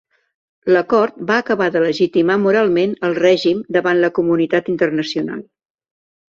L'acord 0.75 1.19
va 1.31 1.35
acabar 1.41 1.67
de 1.75 1.83
legitimar 1.83 2.37
moralment 2.45 2.95
el 3.11 3.13
règim 3.19 3.61
davant 3.77 4.01
la 4.05 4.11
comunitat 4.21 4.73
internacional. 4.75 5.47